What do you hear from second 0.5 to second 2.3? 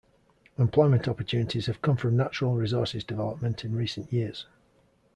Employment opportunities have come from